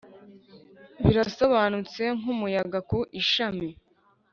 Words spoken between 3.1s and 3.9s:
ishami,